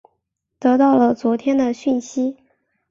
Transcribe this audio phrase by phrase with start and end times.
[0.57, 2.35] 得到了昨天的讯息